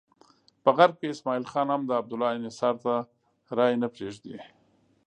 [0.63, 2.93] په غرب کې اسماعیل خان هم د عبدالله انحصار ته
[3.57, 4.37] رایې نه پرېږدي.